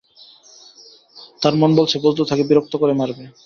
তাঁর 1.41 1.53
মন 1.55 1.71
বলছে 1.75 1.95
বজলু 2.03 2.23
তাঁকে 2.29 2.43
বিরক্ত 2.49 2.73
করে 2.81 2.93
মারবে। 2.93 3.23